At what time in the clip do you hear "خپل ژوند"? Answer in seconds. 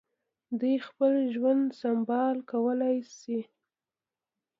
0.87-1.63